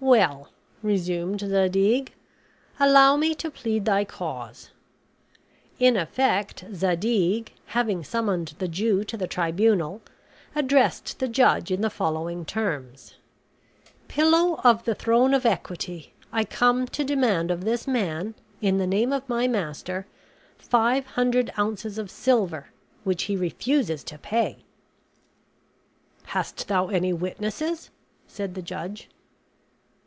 "Well," 0.00 0.50
resumed 0.82 1.40
Zadig, 1.40 2.12
"allow 2.78 3.16
me 3.16 3.34
to 3.36 3.50
plead 3.50 3.86
thy 3.86 4.04
cause." 4.04 4.68
In 5.78 5.96
effect 5.96 6.62
Zadig, 6.74 7.54
having 7.68 8.04
summoned 8.04 8.52
the 8.58 8.68
Jew 8.68 9.02
to 9.04 9.16
the 9.16 9.26
tribunal, 9.26 10.02
addressed 10.54 11.20
the 11.20 11.26
judge 11.28 11.70
in 11.70 11.80
the 11.80 11.88
following 11.88 12.44
terms: 12.44 13.14
"Pillow 14.06 14.60
of 14.62 14.84
the 14.84 14.94
throne 14.94 15.32
of 15.32 15.46
equity, 15.46 16.12
I 16.30 16.44
come 16.44 16.84
to 16.88 17.02
demand 17.02 17.50
of 17.50 17.64
this 17.64 17.86
man, 17.88 18.34
in 18.60 18.76
the 18.76 18.86
name 18.86 19.10
of 19.10 19.26
my 19.26 19.48
master, 19.48 20.06
five 20.58 21.06
hundred 21.06 21.50
ounces 21.58 21.96
of 21.96 22.10
silver, 22.10 22.66
which 23.04 23.22
he 23.22 23.36
refuses 23.38 24.04
to 24.04 24.18
pay." 24.18 24.64
"Hast 26.24 26.68
thou 26.68 26.88
any 26.88 27.14
witnesses?" 27.14 27.88
said 28.26 28.54
the 28.54 28.60
judge. 28.60 29.08